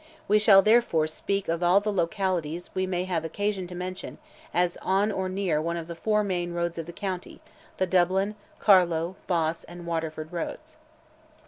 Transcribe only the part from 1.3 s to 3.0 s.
of all the localities we